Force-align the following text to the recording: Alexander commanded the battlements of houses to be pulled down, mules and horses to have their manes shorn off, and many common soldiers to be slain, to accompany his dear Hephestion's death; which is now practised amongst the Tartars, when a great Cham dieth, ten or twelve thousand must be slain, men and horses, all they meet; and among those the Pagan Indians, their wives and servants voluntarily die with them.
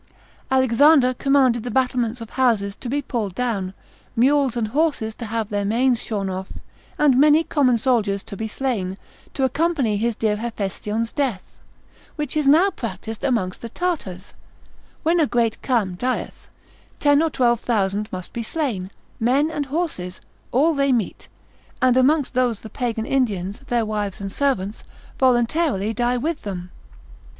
Alexander 0.49 1.13
commanded 1.13 1.61
the 1.61 1.69
battlements 1.69 2.21
of 2.21 2.31
houses 2.31 2.75
to 2.75 2.89
be 2.89 3.03
pulled 3.03 3.35
down, 3.35 3.71
mules 4.15 4.57
and 4.57 4.69
horses 4.69 5.13
to 5.13 5.25
have 5.27 5.49
their 5.49 5.63
manes 5.63 6.01
shorn 6.01 6.27
off, 6.27 6.51
and 6.97 7.19
many 7.19 7.43
common 7.43 7.77
soldiers 7.77 8.23
to 8.23 8.35
be 8.35 8.47
slain, 8.47 8.97
to 9.35 9.43
accompany 9.43 9.97
his 9.97 10.15
dear 10.15 10.37
Hephestion's 10.37 11.11
death; 11.11 11.59
which 12.15 12.35
is 12.35 12.47
now 12.47 12.71
practised 12.71 13.23
amongst 13.23 13.61
the 13.61 13.69
Tartars, 13.69 14.33
when 15.03 15.19
a 15.19 15.27
great 15.27 15.59
Cham 15.61 15.93
dieth, 15.93 16.49
ten 16.99 17.21
or 17.21 17.29
twelve 17.29 17.59
thousand 17.59 18.09
must 18.11 18.33
be 18.33 18.41
slain, 18.41 18.89
men 19.19 19.51
and 19.51 19.67
horses, 19.67 20.19
all 20.51 20.73
they 20.73 20.91
meet; 20.91 21.27
and 21.79 21.95
among 21.95 22.25
those 22.33 22.61
the 22.61 22.71
Pagan 22.71 23.05
Indians, 23.05 23.59
their 23.67 23.85
wives 23.85 24.19
and 24.19 24.31
servants 24.31 24.83
voluntarily 25.19 25.93
die 25.93 26.17
with 26.17 26.41
them. 26.41 26.71